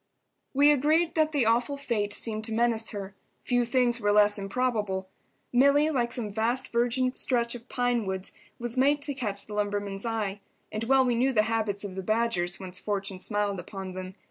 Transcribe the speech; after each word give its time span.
We 0.55 0.71
agreed 0.71 1.13
that 1.13 1.31
the 1.31 1.45
awful 1.45 1.77
fate 1.77 2.11
seemed 2.11 2.43
to 2.45 2.51
menace 2.51 2.89
her. 2.89 3.13
Few 3.43 3.63
things 3.63 3.99
were 4.01 4.11
less 4.11 4.39
improbable. 4.39 5.07
Milly, 5.53 5.91
like 5.91 6.11
some 6.11 6.33
vast 6.33 6.69
virgin 6.69 7.15
stretch 7.15 7.53
of 7.53 7.69
pine 7.69 8.07
woods, 8.07 8.31
was 8.57 8.77
made 8.77 9.03
to 9.03 9.13
catch 9.13 9.45
the 9.45 9.53
lumberman's 9.53 10.03
eye. 10.03 10.39
And 10.71 10.85
well 10.85 11.05
we 11.05 11.13
knew 11.13 11.33
the 11.33 11.43
habits 11.43 11.83
of 11.83 11.93
the 11.93 12.01
Badgers, 12.01 12.59
once 12.59 12.79
fortune 12.79 13.19
smiled 13.19 13.59
upon 13.59 13.93
them. 13.93 14.13